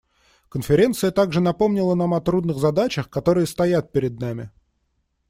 [0.49, 4.49] Конференция также напомнила нам о трудных задачах, которые стоят перед нами.